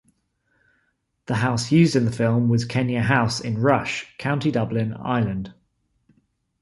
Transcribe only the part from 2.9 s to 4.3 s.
House in Rush,